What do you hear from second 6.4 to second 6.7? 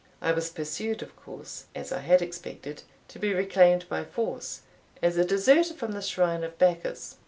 of